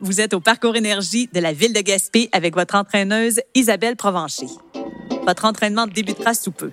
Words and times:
Vous 0.00 0.20
êtes 0.20 0.32
au 0.32 0.38
parcours 0.38 0.76
énergie 0.76 1.28
de 1.34 1.40
la 1.40 1.52
ville 1.52 1.72
de 1.72 1.80
Gaspé 1.80 2.28
avec 2.30 2.54
votre 2.54 2.76
entraîneuse 2.76 3.40
Isabelle 3.56 3.96
Provencher. 3.96 4.46
Votre 5.26 5.44
entraînement 5.44 5.88
débutera 5.88 6.34
sous 6.34 6.52
peu. 6.52 6.70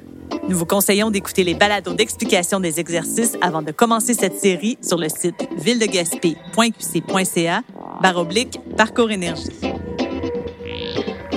Nous 0.47 0.55
vous 0.55 0.67
conseillons 0.67 1.09
d'écouter 1.09 1.43
les 1.43 1.55
balados 1.55 1.95
d'explication 1.95 2.59
des 2.59 2.79
exercices 2.79 3.35
avant 3.41 3.63
de 3.63 3.71
commencer 3.71 4.13
cette 4.13 4.37
série 4.37 4.77
sur 4.79 4.99
le 4.99 5.09
site 5.09 5.47
villedegaspé.qc.ca 5.57 7.63
baroblique 7.99 8.59
parcours 8.77 9.09
énergie. 9.09 9.49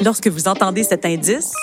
Lorsque 0.04 0.28
vous 0.28 0.46
entendez 0.46 0.82
cet 0.82 1.06
indice, 1.06 1.54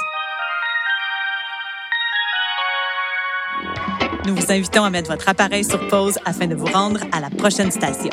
nous 4.25 4.35
vous 4.35 4.51
invitons 4.51 4.85
à 4.85 4.89
mettre 4.89 5.11
votre 5.11 5.29
appareil 5.29 5.63
sur 5.63 5.87
pause 5.87 6.17
afin 6.25 6.47
de 6.47 6.55
vous 6.55 6.65
rendre 6.65 7.01
à 7.11 7.19
la 7.19 7.29
prochaine 7.29 7.69
station. 7.69 8.09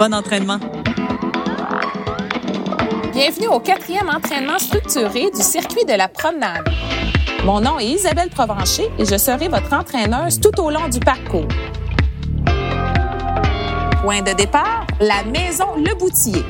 Bon 0.00 0.12
entraînement! 0.12 0.58
Bienvenue 3.14 3.46
au 3.46 3.60
quatrième 3.60 4.08
entraînement 4.08 4.58
structuré 4.58 5.30
du 5.30 5.40
circuit 5.40 5.84
de 5.84 5.92
la 5.92 6.08
promenade. 6.08 6.68
Mon 7.44 7.60
nom 7.60 7.78
est 7.78 7.86
Isabelle 7.86 8.28
Provencher 8.28 8.90
et 8.98 9.04
je 9.04 9.16
serai 9.16 9.46
votre 9.46 9.72
entraîneuse 9.72 10.40
tout 10.40 10.60
au 10.60 10.68
long 10.68 10.88
du 10.88 10.98
parcours. 10.98 11.46
Point 14.02 14.22
de 14.22 14.32
départ, 14.32 14.84
la 14.98 15.22
maison 15.22 15.76
Le 15.76 15.94
Boutier. 15.94 16.42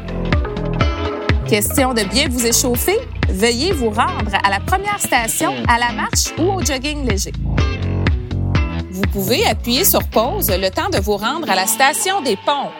Question 1.46 1.92
de 1.92 2.02
bien 2.04 2.28
vous 2.30 2.46
échauffer, 2.46 2.98
veuillez 3.28 3.72
vous 3.72 3.90
rendre 3.90 4.32
à 4.42 4.48
la 4.48 4.60
première 4.60 5.00
station 5.00 5.52
à 5.68 5.78
la 5.78 5.92
marche 5.92 6.32
ou 6.38 6.44
au 6.44 6.64
jogging 6.64 7.06
léger. 7.06 7.32
Vous 8.90 9.06
pouvez 9.12 9.44
appuyer 9.44 9.84
sur 9.84 10.02
pause 10.04 10.50
le 10.50 10.70
temps 10.70 10.88
de 10.88 10.98
vous 10.98 11.18
rendre 11.18 11.50
à 11.50 11.56
la 11.56 11.66
station 11.66 12.22
des 12.22 12.36
ponts. 12.36 12.70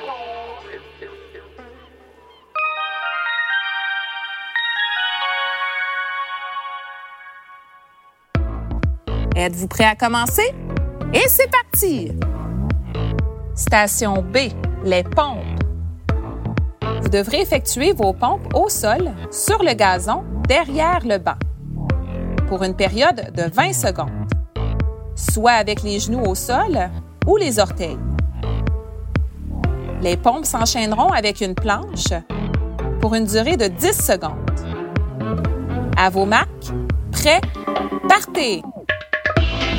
Êtes-vous 9.37 9.67
prêt 9.67 9.85
à 9.85 9.97
commencer? 9.97 10.55
Et 11.13 11.25
c'est 11.27 11.51
parti! 11.51 12.13
Station 13.57 14.23
B, 14.23 14.37
les 14.85 15.03
pompes. 15.03 15.43
Vous 17.03 17.09
devrez 17.09 17.41
effectuer 17.41 17.93
vos 17.93 18.13
pompes 18.13 18.55
au 18.55 18.69
sol, 18.69 19.11
sur 19.33 19.63
le 19.65 19.75
gazon, 19.75 20.23
derrière 20.47 21.01
le 21.05 21.19
banc, 21.19 21.35
pour 22.47 22.63
une 22.63 22.77
période 22.77 23.33
de 23.35 23.51
20 23.53 23.73
secondes, 23.73 24.29
soit 25.17 25.53
avec 25.53 25.83
les 25.83 25.99
genoux 25.99 26.23
au 26.25 26.37
sol 26.37 26.91
ou 27.27 27.37
les 27.37 27.59
orteils. 27.59 27.99
Les 30.01 30.17
pompes 30.17 30.47
s'enchaîneront 30.47 31.11
avec 31.11 31.41
une 31.41 31.57
planche 31.57 32.13
pour 33.01 33.17
une 33.17 33.25
durée 33.25 33.57
de 33.57 33.67
10 33.67 33.93
secondes. 33.93 34.61
À 35.97 36.09
vos 36.09 36.25
marques, 36.25 36.73
prêts, 37.11 37.41
partez! 38.09 38.63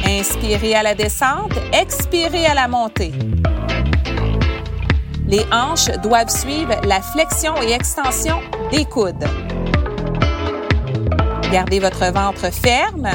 Inspirez 0.08 0.75
à 0.75 0.84
la 0.84 0.94
descente, 0.94 1.53
expirez 1.73 2.45
à 2.45 2.53
la 2.53 2.67
montée. 2.67 3.11
Les 5.28 5.44
hanches 5.52 5.89
doivent 6.03 6.30
suivre 6.30 6.75
la 6.86 7.02
flexion 7.02 7.53
et 7.61 7.72
extension 7.72 8.39
des 8.72 8.86
coudes. 8.86 9.26
Gardez 11.52 11.80
votre 11.80 12.06
ventre 12.11 12.52
ferme. 12.53 13.09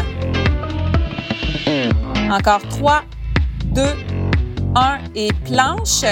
Encore 2.30 2.62
3, 2.68 3.02
2, 3.66 3.82
1 4.74 4.98
et 5.14 5.28
planche. 5.44 6.04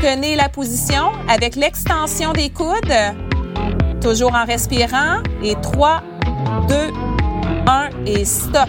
Tenez 0.00 0.36
la 0.36 0.48
position 0.48 1.12
avec 1.28 1.56
l'extension 1.56 2.32
des 2.32 2.50
coudes. 2.50 2.94
Toujours 4.00 4.34
en 4.34 4.46
respirant. 4.46 5.22
Et 5.42 5.54
3, 5.60 6.02
2, 6.68 6.74
1 7.66 7.88
et 8.06 8.24
stop. 8.24 8.68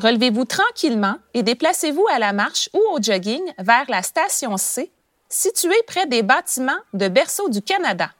Relevez-vous 0.00 0.44
tranquillement 0.44 1.16
et 1.34 1.42
déplacez-vous 1.42 2.06
à 2.08 2.20
la 2.20 2.32
marche 2.32 2.70
ou 2.72 2.78
au 2.92 3.02
jogging 3.02 3.42
vers 3.58 3.84
la 3.88 4.02
station 4.02 4.56
C, 4.56 4.92
située 5.28 5.82
près 5.88 6.06
des 6.06 6.22
bâtiments 6.22 6.78
de 6.92 7.08
Berceau 7.08 7.48
du 7.48 7.60
Canada. 7.62 8.12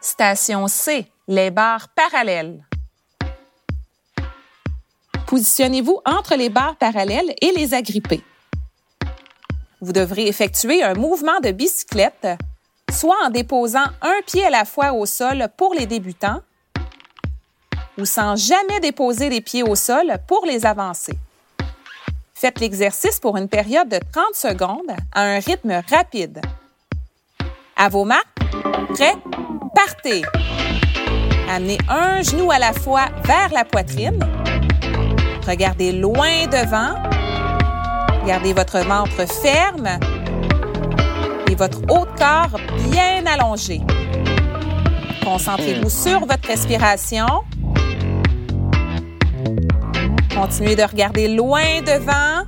Station 0.00 0.66
C, 0.66 1.06
les 1.26 1.50
barres 1.50 1.88
parallèles. 1.88 2.64
Positionnez-vous 5.26 6.00
entre 6.06 6.36
les 6.36 6.48
barres 6.48 6.76
parallèles 6.76 7.34
et 7.42 7.52
les 7.52 7.74
agrippées. 7.74 8.24
Vous 9.82 9.92
devrez 9.92 10.26
effectuer 10.26 10.82
un 10.82 10.94
mouvement 10.94 11.38
de 11.40 11.50
bicyclette 11.50 12.28
soit 12.90 13.16
en 13.24 13.30
déposant 13.30 13.84
un 14.02 14.20
pied 14.26 14.44
à 14.44 14.50
la 14.50 14.64
fois 14.64 14.92
au 14.92 15.06
sol 15.06 15.48
pour 15.56 15.74
les 15.74 15.86
débutants 15.86 16.40
ou 17.98 18.04
sans 18.04 18.36
jamais 18.36 18.80
déposer 18.80 19.28
les 19.28 19.40
pieds 19.40 19.62
au 19.62 19.74
sol 19.74 20.18
pour 20.26 20.46
les 20.46 20.64
avancés. 20.64 21.18
Faites 22.34 22.60
l'exercice 22.60 23.18
pour 23.18 23.36
une 23.36 23.48
période 23.48 23.88
de 23.88 23.98
30 24.12 24.34
secondes 24.34 24.92
à 25.12 25.22
un 25.22 25.40
rythme 25.40 25.82
rapide. 25.90 26.40
À 27.76 27.88
vos 27.88 28.04
marques, 28.04 28.26
prêts, 28.94 29.16
partez. 29.74 30.22
Amenez 31.50 31.78
un 31.88 32.22
genou 32.22 32.50
à 32.52 32.58
la 32.58 32.72
fois 32.72 33.06
vers 33.24 33.52
la 33.52 33.64
poitrine. 33.64 34.20
Regardez 35.46 35.92
loin 35.92 36.46
devant. 36.46 36.94
Gardez 38.26 38.52
votre 38.52 38.78
ventre 38.80 39.26
ferme 39.42 39.98
et 41.50 41.54
votre 41.54 41.80
haut 41.88 42.04
de 42.04 42.18
corps 42.18 42.60
bien 42.90 43.24
allongé. 43.26 43.80
Concentrez-vous 45.24 45.90
sur 45.90 46.20
votre 46.20 46.46
respiration. 46.46 47.26
Continuez 50.34 50.76
de 50.76 50.82
regarder 50.82 51.28
loin 51.28 51.82
devant. 51.82 52.46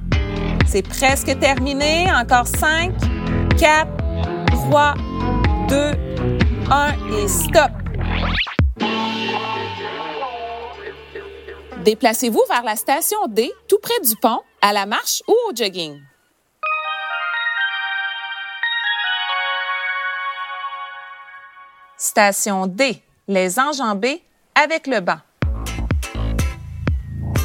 C'est 0.66 0.87
presque 0.87 1.38
terminé. 1.38 2.06
Encore 2.12 2.47
5, 2.47 2.93
4, 3.59 3.88
3, 4.47 4.94
2, 5.69 5.77
1 6.71 6.93
et 7.17 7.28
stop. 7.28 7.71
Déplacez-vous 11.84 12.43
vers 12.49 12.62
la 12.62 12.77
station 12.77 13.19
D, 13.28 13.50
tout 13.67 13.78
près 13.82 13.99
du 14.06 14.15
pont, 14.17 14.41
à 14.61 14.72
la 14.72 14.84
marche 14.84 15.22
ou 15.27 15.34
au 15.49 15.56
jogging. 15.56 16.00
Station 22.03 22.66
D, 22.66 23.03
les 23.28 23.61
enjambées 23.61 24.22
avec 24.55 24.87
le 24.87 25.00
banc. 25.00 25.19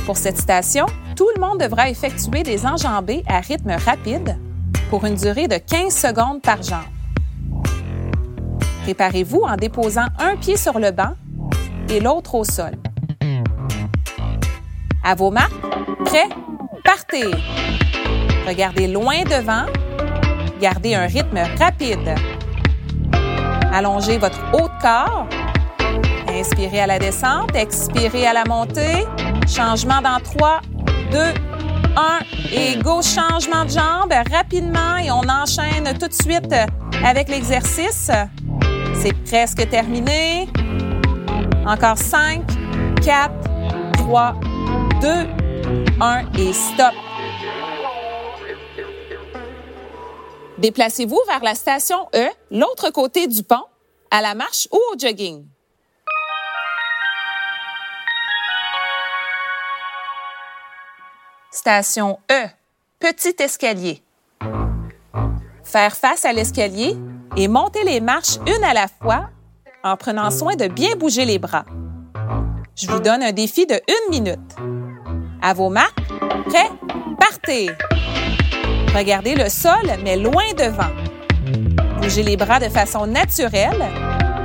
Pour 0.05 0.15
cette 0.15 0.37
station, 0.37 0.85
tout 1.17 1.27
le 1.35 1.41
monde 1.41 1.59
devra 1.59 1.89
effectuer 1.89 2.41
des 2.41 2.65
enjambées 2.65 3.25
à 3.27 3.41
rythme 3.41 3.71
rapide 3.71 4.39
pour 4.89 5.03
une 5.03 5.15
durée 5.15 5.49
de 5.49 5.57
15 5.57 5.93
secondes 5.93 6.41
par 6.41 6.63
jambe. 6.63 6.85
Préparez-vous 8.83 9.41
en 9.41 9.57
déposant 9.57 10.07
un 10.19 10.37
pied 10.37 10.55
sur 10.55 10.79
le 10.79 10.91
banc 10.91 11.15
et 11.89 11.99
l'autre 11.99 12.35
au 12.35 12.45
sol. 12.45 12.75
À 15.03 15.15
vos 15.15 15.31
marques, 15.31 15.51
prêts, 16.05 16.29
partez! 16.85 17.29
Regardez 18.47 18.87
loin 18.87 19.21
devant, 19.25 19.65
gardez 20.61 20.95
un 20.95 21.07
rythme 21.07 21.39
rapide. 21.59 22.15
Allongez 23.75 24.17
votre 24.17 24.39
haut 24.53 24.69
de 24.69 24.81
corps. 24.81 25.27
Inspirez 26.29 26.79
à 26.79 26.87
la 26.87 26.97
descente, 26.97 27.53
expirez 27.55 28.25
à 28.25 28.31
la 28.31 28.45
montée. 28.45 29.05
Changement 29.53 30.01
dans 30.01 30.21
3, 30.21 30.61
2, 31.11 31.19
1 31.19 31.33
et 32.53 32.77
go, 32.77 33.01
changement 33.01 33.65
de 33.65 33.71
jambe 33.71 34.13
rapidement 34.31 34.95
et 34.95 35.11
on 35.11 35.27
enchaîne 35.27 35.93
tout 35.99 36.07
de 36.07 36.13
suite 36.13 36.55
avec 37.03 37.27
l'exercice. 37.27 38.09
C'est 38.93 39.13
presque 39.25 39.67
terminé. 39.69 40.47
Encore 41.65 41.97
5, 41.97 42.43
4, 43.03 43.29
3, 43.95 44.35
2, 45.01 45.09
1 45.99 46.21
et 46.37 46.53
stop. 46.53 46.93
Déplacez-vous 50.57 51.19
vers 51.27 51.43
la 51.43 51.53
station 51.53 52.07
E, 52.15 52.29
l'autre 52.49 52.89
côté 52.89 53.27
du 53.27 53.43
pont, 53.43 53.65
à 54.09 54.21
la 54.21 54.35
marche 54.35 54.69
ou 54.71 54.77
au 54.77 54.97
jogging. 54.97 55.45
Station 61.51 62.19
E, 62.31 62.47
petit 62.99 63.35
escalier. 63.39 64.01
Faire 65.63 65.95
face 65.95 66.23
à 66.23 66.31
l'escalier 66.31 66.95
et 67.35 67.47
monter 67.47 67.83
les 67.83 67.99
marches 67.99 68.37
une 68.47 68.63
à 68.63 68.73
la 68.73 68.87
fois 68.87 69.29
en 69.83 69.97
prenant 69.97 70.31
soin 70.31 70.55
de 70.55 70.67
bien 70.67 70.95
bouger 70.95 71.25
les 71.25 71.39
bras. 71.39 71.65
Je 72.75 72.87
vous 72.87 72.99
donne 72.99 73.23
un 73.23 73.31
défi 73.31 73.65
de 73.65 73.75
une 73.87 74.09
minute. 74.09 74.55
À 75.41 75.53
vos 75.53 75.69
marques, 75.69 75.99
Prêt? 76.47 76.69
Partez! 77.19 77.71
Regardez 78.95 79.35
le 79.35 79.49
sol, 79.49 79.73
mais 80.05 80.15
loin 80.15 80.53
devant. 80.57 80.89
Bougez 82.01 82.23
les 82.23 82.37
bras 82.37 82.61
de 82.61 82.69
façon 82.69 83.05
naturelle 83.05 83.83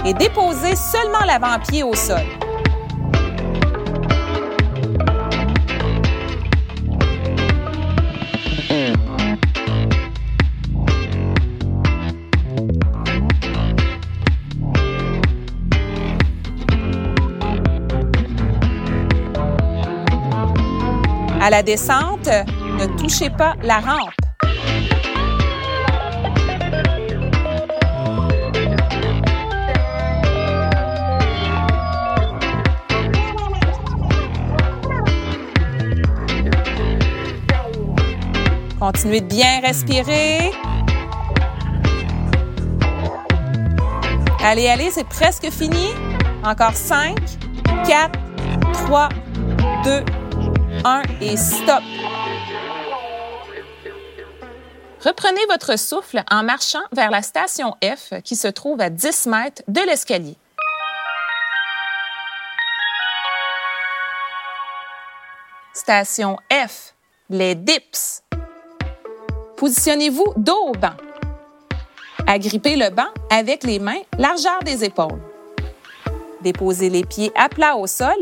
et 0.04 0.12
déposez 0.12 0.74
seulement 0.74 1.24
l'avant-pied 1.24 1.84
au 1.84 1.94
sol. 1.94 2.18
À 21.40 21.50
la 21.50 21.62
descente, 21.62 22.26
ne 22.26 22.98
touchez 22.98 23.30
pas 23.30 23.54
la 23.62 23.78
rampe. 23.78 24.19
Continuez 38.80 39.20
de 39.20 39.26
bien 39.26 39.60
respirer. 39.60 40.52
Allez, 44.42 44.68
allez, 44.68 44.90
c'est 44.90 45.06
presque 45.06 45.50
fini. 45.50 45.88
Encore 46.42 46.72
5, 46.72 47.14
4, 47.86 48.18
3, 48.86 49.08
2, 49.84 50.04
1 50.82 51.02
et 51.20 51.36
stop. 51.36 51.82
Reprenez 55.04 55.44
votre 55.50 55.78
souffle 55.78 56.22
en 56.30 56.42
marchant 56.42 56.82
vers 56.92 57.10
la 57.10 57.20
station 57.20 57.76
F 57.84 58.14
qui 58.24 58.34
se 58.34 58.48
trouve 58.48 58.80
à 58.80 58.88
10 58.88 59.26
mètres 59.26 59.62
de 59.68 59.82
l'escalier. 59.82 60.38
Station 65.74 66.38
F, 66.50 66.94
les 67.28 67.54
dips. 67.54 68.22
Positionnez-vous 69.60 70.32
dos 70.38 70.68
au 70.68 70.72
banc. 70.72 70.94
Agrippez 72.26 72.76
le 72.76 72.88
banc 72.88 73.12
avec 73.28 73.62
les 73.62 73.78
mains 73.78 74.00
largeur 74.18 74.60
des 74.64 74.84
épaules. 74.84 75.20
Déposez 76.40 76.88
les 76.88 77.04
pieds 77.04 77.30
à 77.34 77.50
plat 77.50 77.76
au 77.76 77.86
sol 77.86 78.16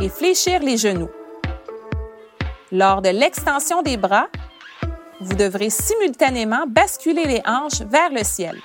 et 0.00 0.08
fléchir 0.08 0.60
les 0.60 0.76
genoux. 0.76 1.10
Lors 2.70 3.02
de 3.02 3.08
l'extension 3.08 3.82
des 3.82 3.96
bras, 3.96 4.28
vous 5.20 5.34
devrez 5.34 5.68
simultanément 5.68 6.64
basculer 6.68 7.24
les 7.24 7.42
hanches 7.44 7.82
vers 7.90 8.10
le 8.10 8.22
ciel. 8.22 8.56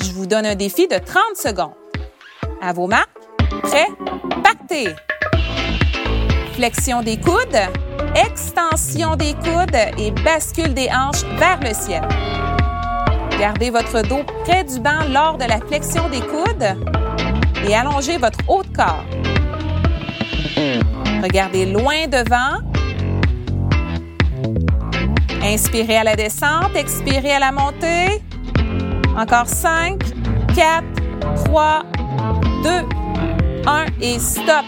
Je 0.00 0.12
vous 0.12 0.24
donne 0.24 0.46
un 0.46 0.54
défi 0.54 0.88
de 0.88 0.96
30 0.96 1.36
secondes. 1.36 1.74
À 2.62 2.72
vos 2.72 2.86
marques, 2.86 3.10
prêts, 3.64 3.88
partez! 4.42 4.94
Flexion 6.58 7.02
des 7.02 7.16
coudes, 7.20 7.60
extension 8.16 9.14
des 9.14 9.32
coudes 9.34 9.78
et 9.96 10.10
bascule 10.10 10.74
des 10.74 10.88
hanches 10.88 11.22
vers 11.38 11.60
le 11.60 11.72
ciel. 11.72 12.02
Gardez 13.38 13.70
votre 13.70 14.02
dos 14.02 14.24
près 14.42 14.64
du 14.64 14.80
banc 14.80 15.06
lors 15.08 15.38
de 15.38 15.44
la 15.44 15.60
flexion 15.60 16.08
des 16.08 16.18
coudes 16.18 16.76
et 17.64 17.76
allongez 17.76 18.18
votre 18.18 18.40
haut 18.48 18.64
de 18.64 18.76
corps. 18.76 19.04
Regardez 21.22 21.64
loin 21.64 22.08
devant. 22.08 22.58
Inspirez 25.40 25.98
à 25.98 26.02
la 26.02 26.16
descente, 26.16 26.74
expirez 26.74 27.34
à 27.34 27.38
la 27.38 27.52
montée. 27.52 28.20
Encore 29.16 29.46
5, 29.46 29.96
4, 30.56 30.82
3, 31.44 31.84
2, 32.64 32.70
1 33.64 33.84
et 34.00 34.18
stop. 34.18 34.64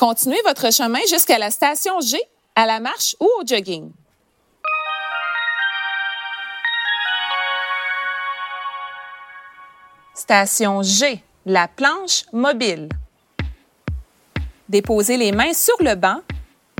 Continuez 0.00 0.40
votre 0.46 0.72
chemin 0.72 1.00
jusqu'à 1.10 1.36
la 1.36 1.50
station 1.50 2.00
G, 2.00 2.18
à 2.56 2.64
la 2.64 2.80
marche 2.80 3.14
ou 3.20 3.28
au 3.38 3.46
jogging. 3.46 3.92
Station 10.14 10.82
G, 10.82 11.22
la 11.44 11.68
planche 11.68 12.24
mobile. 12.32 12.88
Déposez 14.70 15.18
les 15.18 15.32
mains 15.32 15.52
sur 15.52 15.76
le 15.80 15.94
banc 15.96 16.22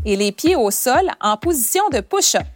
et 0.07 0.17
les 0.17 0.33
pieds 0.33 0.57
au 0.57 0.71
sol 0.71 1.11
en 1.21 1.37
position 1.37 1.87
de 1.91 2.01
push-up. 2.01 2.47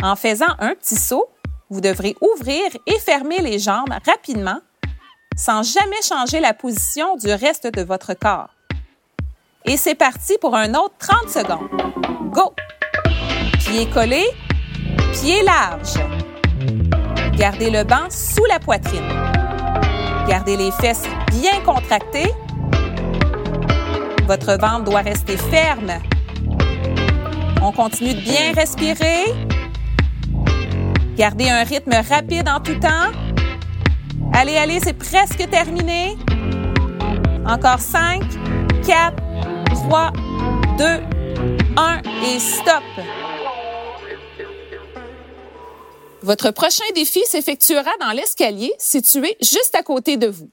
En 0.00 0.14
faisant 0.14 0.54
un 0.60 0.76
petit 0.76 0.94
saut, 0.94 1.28
vous 1.70 1.80
devrez 1.80 2.14
ouvrir 2.20 2.62
et 2.86 3.00
fermer 3.00 3.40
les 3.40 3.58
jambes 3.58 3.92
rapidement 4.06 4.60
sans 5.36 5.64
jamais 5.64 6.02
changer 6.08 6.38
la 6.38 6.54
position 6.54 7.16
du 7.16 7.32
reste 7.32 7.66
de 7.66 7.82
votre 7.82 8.14
corps. 8.14 8.55
Et 9.68 9.76
c'est 9.76 9.96
parti 9.96 10.34
pour 10.40 10.54
un 10.54 10.74
autre 10.74 10.94
30 10.98 11.28
secondes. 11.28 11.68
Go! 12.32 12.54
Pieds 13.58 13.86
collés, 13.86 14.28
pieds 15.12 15.42
larges. 15.42 15.98
Gardez 17.36 17.70
le 17.70 17.82
banc 17.82 18.08
sous 18.08 18.44
la 18.44 18.60
poitrine. 18.60 19.02
Gardez 20.28 20.56
les 20.56 20.70
fesses 20.70 21.08
bien 21.32 21.60
contractées. 21.64 22.32
Votre 24.28 24.56
ventre 24.56 24.84
doit 24.84 25.00
rester 25.00 25.36
ferme. 25.36 25.94
On 27.60 27.72
continue 27.72 28.14
de 28.14 28.20
bien 28.20 28.52
respirer. 28.54 29.24
Gardez 31.16 31.50
un 31.50 31.64
rythme 31.64 31.94
rapide 32.08 32.48
en 32.48 32.60
tout 32.60 32.78
temps. 32.78 33.10
Allez, 34.32 34.56
allez, 34.56 34.78
c'est 34.78 34.96
presque 34.96 35.48
terminé. 35.50 36.16
Encore 37.44 37.80
5, 37.80 38.22
4, 38.86 39.25
3, 39.88 40.12
2, 40.78 40.84
1 41.76 42.02
et 42.24 42.40
stop. 42.40 42.82
Votre 46.22 46.50
prochain 46.50 46.82
défi 46.96 47.24
s'effectuera 47.24 47.92
dans 48.00 48.10
l'escalier 48.10 48.72
situé 48.80 49.36
juste 49.40 49.76
à 49.76 49.84
côté 49.84 50.16
de 50.16 50.26
vous. 50.26 50.50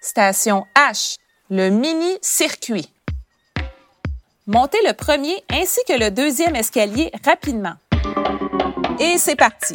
Station 0.00 0.64
H, 0.76 1.18
le 1.50 1.70
mini-circuit. 1.70 2.88
Montez 4.46 4.78
le 4.86 4.92
premier 4.92 5.42
ainsi 5.50 5.80
que 5.88 5.98
le 5.98 6.12
deuxième 6.12 6.54
escalier 6.54 7.10
rapidement. 7.24 7.74
Et 9.00 9.18
c'est 9.18 9.34
parti. 9.34 9.74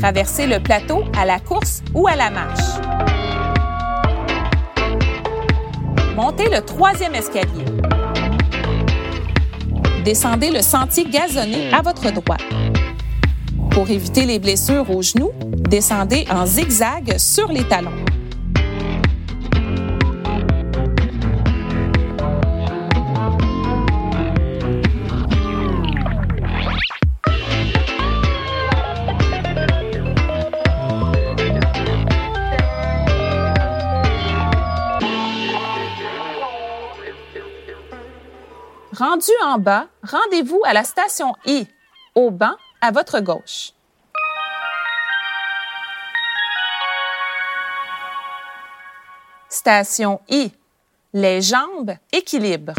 Traversez 0.00 0.48
le 0.48 0.60
plateau 0.60 1.04
à 1.16 1.24
la 1.24 1.38
course 1.38 1.82
ou 1.94 2.08
à 2.08 2.16
la 2.16 2.30
marche. 2.30 3.15
Montez 6.16 6.48
le 6.48 6.62
troisième 6.62 7.14
escalier. 7.14 7.66
Descendez 10.02 10.50
le 10.50 10.62
sentier 10.62 11.04
gazonné 11.04 11.70
à 11.74 11.82
votre 11.82 12.10
droite. 12.10 12.40
Pour 13.70 13.90
éviter 13.90 14.24
les 14.24 14.38
blessures 14.38 14.90
aux 14.90 15.02
genoux, 15.02 15.32
descendez 15.68 16.24
en 16.30 16.46
zigzag 16.46 17.18
sur 17.18 17.48
les 17.48 17.64
talons. 17.68 17.92
Rendu 39.16 39.32
en 39.46 39.58
bas, 39.58 39.86
rendez-vous 40.02 40.60
à 40.66 40.74
la 40.74 40.84
station 40.84 41.32
I, 41.46 41.66
au 42.14 42.30
banc 42.30 42.52
à 42.82 42.90
votre 42.90 43.20
gauche. 43.20 43.72
Station 49.48 50.20
I, 50.28 50.52
les 51.14 51.40
jambes 51.40 51.94
équilibre. 52.12 52.74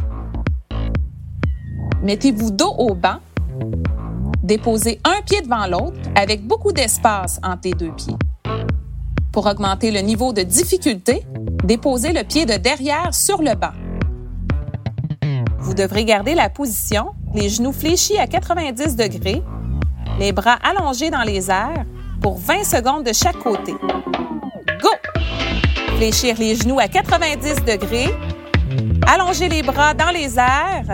Mettez-vous 2.04 2.52
dos 2.52 2.76
au 2.78 2.94
banc. 2.94 3.18
Déposez 4.44 5.02
un 5.06 5.24
pied 5.24 5.42
devant 5.42 5.66
l'autre 5.66 5.98
avec 6.14 6.46
beaucoup 6.46 6.72
d'espace 6.72 7.40
entre 7.42 7.62
les 7.64 7.74
deux 7.74 7.94
pieds. 7.94 8.18
Pour 9.34 9.48
augmenter 9.48 9.90
le 9.90 10.02
niveau 10.02 10.34
de 10.34 10.44
difficulté, 10.44 11.26
déposez 11.64 12.14
le 12.14 12.24
pied 12.24 12.46
de 12.46 12.58
derrière 12.58 13.12
sur 13.16 13.42
le 13.42 13.56
banc. 13.56 13.74
Vous 15.68 15.74
devrez 15.74 16.06
garder 16.06 16.34
la 16.34 16.50
position, 16.50 17.08
les 17.36 17.50
genoux 17.50 17.74
fléchis 17.74 18.18
à 18.18 18.26
90 18.26 18.96
degrés, 18.96 19.44
les 20.18 20.32
bras 20.32 20.58
allongés 20.64 21.10
dans 21.10 21.24
les 21.24 21.52
airs 21.52 21.84
pour 22.22 22.38
20 22.40 22.64
secondes 22.64 23.04
de 23.04 23.12
chaque 23.12 23.38
côté. 23.38 23.74
Go! 24.82 24.90
Fléchir 25.98 26.38
les 26.40 26.56
genoux 26.56 26.80
à 26.80 26.88
90 26.88 27.66
degrés. 27.66 28.08
Allongez 29.06 29.50
les 29.50 29.62
bras 29.62 29.94
dans 29.94 30.10
les 30.10 30.40
airs. 30.40 30.86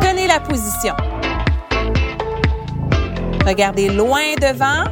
Tenez 0.00 0.26
la 0.26 0.40
position. 0.40 0.94
Regardez 3.46 3.90
loin 3.90 4.36
devant. 4.40 4.90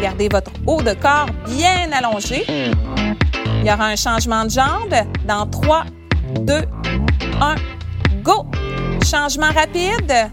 Gardez 0.00 0.30
votre 0.30 0.50
haut 0.66 0.80
de 0.80 0.94
corps 0.94 1.28
bien 1.46 1.92
allongé. 1.92 2.42
Il 2.48 3.66
y 3.66 3.70
aura 3.70 3.88
un 3.88 3.96
changement 3.96 4.44
de 4.46 4.50
jambe 4.50 4.94
dans 5.26 5.46
3, 5.46 5.84
2, 6.40 6.62
1, 7.40 7.54
go! 8.22 8.46
Changement 9.04 9.52
rapide. 9.52 10.30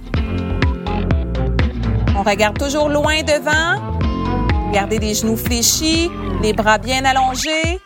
On 2.16 2.24
regarde 2.24 2.58
toujours 2.58 2.90
loin 2.90 3.24
devant. 3.24 4.00
Gardez 4.72 5.00
les 5.00 5.14
genoux 5.14 5.38
fléchis, 5.38 6.10
les 6.42 6.54
bras 6.54 6.78
bien 6.78 7.04
allongés. 7.06 7.82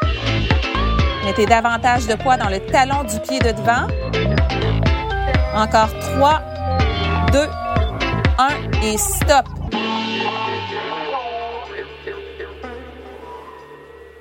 Mettez 1.25 1.45
davantage 1.45 2.07
de 2.07 2.15
poids 2.15 2.37
dans 2.37 2.49
le 2.49 2.59
talon 2.59 3.03
du 3.03 3.19
pied 3.19 3.39
de 3.39 3.51
devant. 3.51 3.87
Encore 5.55 5.89
3, 6.15 6.41
2, 7.33 7.39
1 8.37 8.81
et 8.83 8.97
stop. 8.97 9.45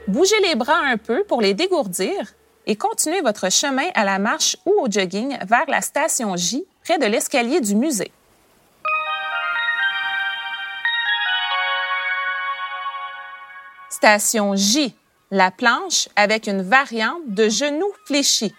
Bougez 0.08 0.40
les 0.42 0.54
bras 0.54 0.80
un 0.84 0.96
peu 0.96 1.24
pour 1.24 1.42
les 1.42 1.52
dégourdir 1.52 2.35
et 2.66 2.76
continuez 2.76 3.20
votre 3.20 3.50
chemin 3.50 3.88
à 3.94 4.04
la 4.04 4.18
marche 4.18 4.56
ou 4.66 4.72
au 4.80 4.90
jogging 4.90 5.38
vers 5.46 5.66
la 5.68 5.80
station 5.80 6.36
J 6.36 6.64
près 6.82 6.98
de 6.98 7.06
l'escalier 7.06 7.60
du 7.60 7.74
musée. 7.74 8.12
Station 13.88 14.54
J, 14.56 14.94
la 15.30 15.50
planche 15.50 16.08
avec 16.16 16.46
une 16.46 16.62
variante 16.62 17.22
de 17.28 17.48
genoux 17.48 17.92
fléchis. 18.06 18.54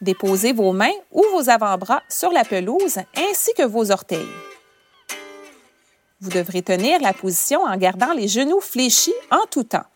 Déposez 0.00 0.52
vos 0.52 0.72
mains 0.72 0.94
ou 1.10 1.24
vos 1.32 1.48
avant-bras 1.48 2.02
sur 2.08 2.30
la 2.30 2.44
pelouse 2.44 2.98
ainsi 3.16 3.52
que 3.56 3.64
vos 3.64 3.90
orteils. 3.90 4.28
Vous 6.20 6.30
devrez 6.30 6.62
tenir 6.62 7.00
la 7.00 7.12
position 7.12 7.62
en 7.62 7.76
gardant 7.76 8.12
les 8.12 8.28
genoux 8.28 8.60
fléchis 8.60 9.14
en 9.30 9.44
tout 9.50 9.64
temps. 9.64 9.86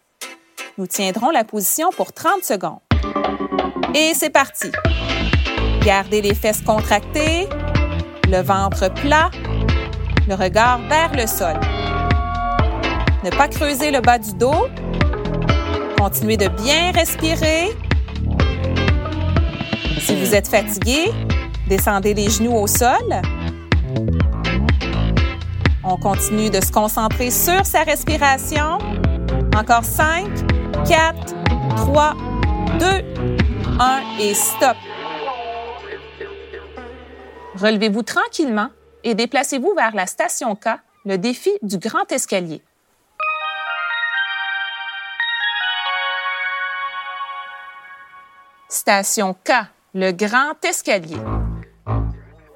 Nous 0.78 0.86
tiendrons 0.86 1.30
la 1.30 1.42
position 1.42 1.90
pour 1.90 2.12
30 2.12 2.44
secondes. 2.44 2.78
Et 3.96 4.12
c'est 4.14 4.30
parti. 4.30 4.70
Gardez 5.84 6.22
les 6.22 6.36
fesses 6.36 6.62
contractées, 6.62 7.48
le 8.28 8.40
ventre 8.42 8.88
plat, 8.94 9.28
le 10.28 10.36
regard 10.36 10.78
vers 10.88 11.12
le 11.16 11.26
sol. 11.26 11.58
Ne 13.24 13.30
pas 13.30 13.48
creuser 13.48 13.90
le 13.90 14.00
bas 14.00 14.20
du 14.20 14.32
dos. 14.34 14.68
Continuez 15.98 16.36
de 16.36 16.46
bien 16.46 16.92
respirer. 16.92 17.76
Si 19.98 20.14
vous 20.14 20.32
êtes 20.32 20.46
fatigué, 20.46 21.10
descendez 21.68 22.14
les 22.14 22.30
genoux 22.30 22.54
au 22.54 22.68
sol. 22.68 23.20
On 25.82 25.96
continue 25.96 26.50
de 26.50 26.60
se 26.60 26.70
concentrer 26.70 27.32
sur 27.32 27.66
sa 27.66 27.82
respiration. 27.82 28.78
Encore 29.56 29.84
5, 29.84 30.47
4, 30.86 31.34
3, 31.76 32.14
2, 32.78 32.86
1 33.80 34.02
et 34.20 34.34
stop. 34.34 34.76
Relevez-vous 37.56 38.02
tranquillement 38.02 38.68
et 39.04 39.14
déplacez-vous 39.14 39.74
vers 39.74 39.94
la 39.94 40.06
station 40.06 40.54
K, 40.54 40.68
le 41.04 41.18
défi 41.18 41.50
du 41.62 41.78
grand 41.78 42.10
escalier. 42.12 42.62
Station 48.68 49.34
K, 49.34 49.52
le 49.94 50.12
grand 50.12 50.64
escalier. 50.64 51.18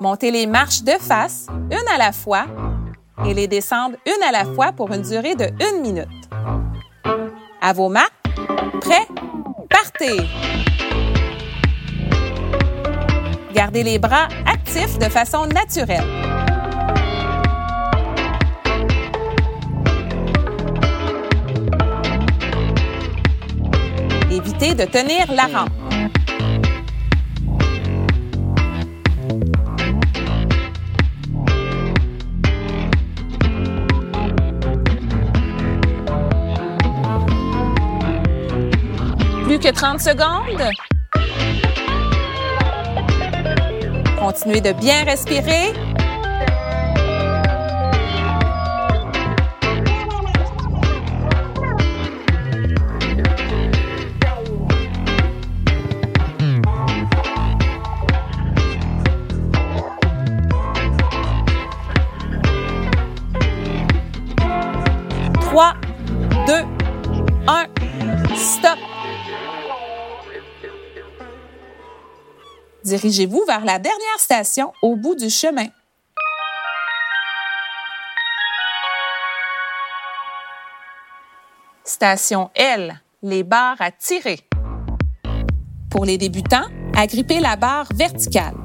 Montez 0.00 0.30
les 0.30 0.46
marches 0.46 0.82
de 0.82 0.92
face, 0.92 1.46
une 1.70 1.88
à 1.92 1.98
la 1.98 2.12
fois, 2.12 2.46
et 3.26 3.34
les 3.34 3.48
descendre 3.48 3.96
une 4.06 4.22
à 4.22 4.32
la 4.32 4.44
fois 4.44 4.72
pour 4.72 4.92
une 4.92 5.02
durée 5.02 5.34
de 5.34 5.46
une 5.60 5.80
minute. 5.80 6.21
À 7.64 7.72
vos 7.72 7.88
marques, 7.88 8.12
prêts, 8.80 9.06
partez! 9.70 10.16
Gardez 13.54 13.84
les 13.84 14.00
bras 14.00 14.26
actifs 14.46 14.98
de 14.98 15.04
façon 15.04 15.46
naturelle. 15.46 16.02
Évitez 24.28 24.74
de 24.74 24.84
tenir 24.84 25.32
la 25.32 25.46
rampe. 25.46 25.81
Que 39.62 39.72
30 39.72 40.00
secondes. 40.00 40.76
Continuez 44.18 44.62
de 44.62 44.72
bien 44.74 45.06
respirer. 45.06 46.01
Dirigez-vous 72.92 73.44
vers 73.46 73.64
la 73.64 73.78
dernière 73.78 74.18
station 74.18 74.70
au 74.82 74.96
bout 74.96 75.14
du 75.14 75.30
chemin. 75.30 75.68
Station 81.84 82.50
L, 82.54 83.00
les 83.22 83.44
barres 83.44 83.80
à 83.80 83.90
tirer. 83.92 84.40
Pour 85.88 86.04
les 86.04 86.18
débutants, 86.18 86.66
agrippez 86.94 87.40
la 87.40 87.56
barre 87.56 87.88
verticale. 87.94 88.56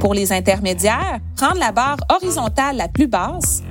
Pour 0.00 0.14
les 0.14 0.32
intermédiaires, 0.32 1.18
prendre 1.36 1.58
la 1.58 1.72
barre 1.72 1.98
horizontale 2.08 2.78
la 2.78 2.88
plus 2.88 3.08
basse. 3.08 3.62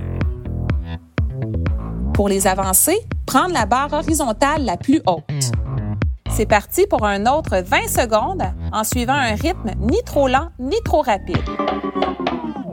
Pour 2.13 2.29
les 2.29 2.45
avancés, 2.45 2.99
prendre 3.25 3.55
la 3.55 3.65
barre 3.65 3.93
horizontale 3.93 4.65
la 4.65 4.77
plus 4.77 5.01
haute. 5.07 5.51
C'est 6.35 6.45
parti 6.45 6.85
pour 6.85 7.05
un 7.05 7.27
autre 7.27 7.63
20 7.65 7.87
secondes 7.87 8.43
en 8.73 8.83
suivant 8.83 9.13
un 9.13 9.35
rythme 9.35 9.71
ni 9.79 10.03
trop 10.03 10.27
lent 10.27 10.49
ni 10.59 10.75
trop 10.83 11.01
rapide. 11.01 11.39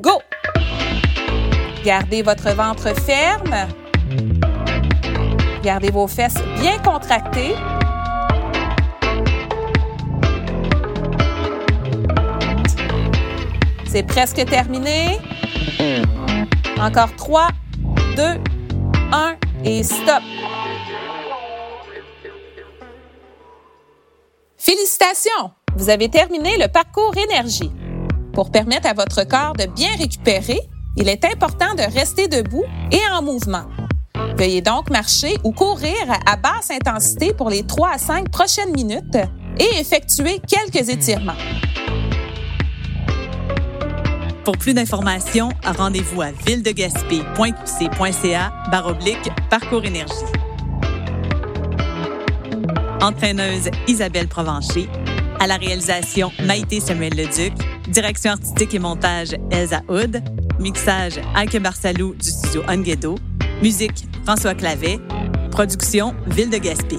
Go! 0.00 0.21
Gardez 1.85 2.23
votre 2.23 2.50
ventre 2.57 2.92
ferme. 3.02 3.69
Gardez 5.62 5.92
vos 5.92 6.09
fesses 6.09 6.42
bien 6.61 6.76
contractées. 6.78 7.54
C'est 13.87 14.02
presque 14.02 14.45
terminé. 14.45 15.21
Encore 16.81 17.14
3, 17.14 17.47
2, 18.16 18.23
1 19.12 19.37
et 19.64 19.85
stop. 19.85 20.21
Félicitations! 24.64 25.50
Vous 25.75 25.90
avez 25.90 26.09
terminé 26.09 26.57
le 26.57 26.69
parcours 26.69 27.16
énergie. 27.16 27.73
Pour 28.33 28.52
permettre 28.52 28.87
à 28.87 28.92
votre 28.92 29.26
corps 29.26 29.54
de 29.54 29.66
bien 29.66 29.90
récupérer, 29.99 30.61
il 30.97 31.09
est 31.09 31.25
important 31.25 31.75
de 31.75 31.83
rester 31.83 32.28
debout 32.28 32.62
et 32.92 33.00
en 33.12 33.23
mouvement. 33.23 33.64
Veuillez 34.38 34.62
donc 34.62 34.88
marcher 34.88 35.37
ou 35.42 35.50
courir 35.50 35.97
à 36.26 36.37
basse 36.37 36.71
intensité 36.71 37.35
pour 37.35 37.50
les 37.50 37.66
3 37.66 37.88
à 37.88 37.99
5 37.99 38.31
prochaines 38.31 38.71
minutes 38.71 39.19
et 39.59 39.81
effectuer 39.81 40.40
quelques 40.47 40.90
étirements. 40.90 41.35
Pour 44.45 44.57
plus 44.59 44.75
d'informations, 44.75 45.49
rendez-vous 45.64 46.23
à 46.23 46.31
villedegaspé.qc.ca 46.31 48.52
baroblique 48.71 49.28
parcours 49.50 49.85
énergie. 49.85 50.14
Entraîneuse 53.02 53.68
Isabelle 53.88 54.28
Provencher, 54.28 54.88
à 55.40 55.49
la 55.49 55.56
réalisation 55.56 56.30
Maïté 56.44 56.78
Samuel 56.78 57.14
Leduc, 57.16 57.52
direction 57.88 58.30
artistique 58.30 58.75
et 58.75 58.78
montage 58.78 59.35
Elsa 59.50 59.82
Hood, 59.88 60.23
Mixage 60.61 61.21
Ike 61.35 61.61
Barsalou 61.61 62.14
du 62.14 62.30
studio 62.30 62.62
Onguedo. 62.68 63.16
Musique 63.61 64.06
François 64.25 64.54
Clavet. 64.54 65.00
Production 65.50 66.14
Ville 66.28 66.50
de 66.50 66.59
Gaspé. 66.59 66.99